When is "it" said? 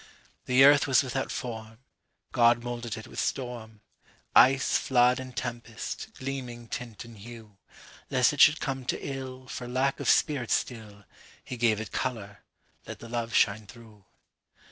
2.97-3.05, 8.33-8.41, 11.79-11.91